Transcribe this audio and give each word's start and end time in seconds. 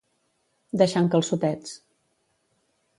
Deixar 0.83 1.03
en 1.05 1.11
calçotets. 1.17 1.77